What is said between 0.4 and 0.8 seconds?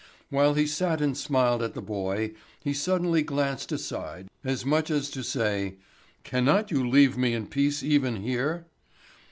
he